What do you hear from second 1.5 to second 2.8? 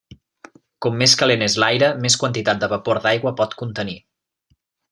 l'aire, més quantitat de